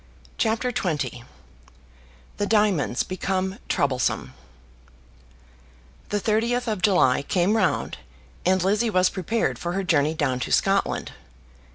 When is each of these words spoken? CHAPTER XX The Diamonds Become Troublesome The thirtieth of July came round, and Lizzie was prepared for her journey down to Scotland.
CHAPTER 0.39 0.71
XX 0.71 1.25
The 2.37 2.47
Diamonds 2.47 3.03
Become 3.03 3.59
Troublesome 3.69 4.33
The 6.09 6.19
thirtieth 6.19 6.67
of 6.67 6.81
July 6.81 7.21
came 7.21 7.55
round, 7.55 7.99
and 8.43 8.63
Lizzie 8.63 8.89
was 8.89 9.09
prepared 9.11 9.59
for 9.59 9.73
her 9.73 9.83
journey 9.83 10.15
down 10.15 10.39
to 10.39 10.51
Scotland. 10.51 11.11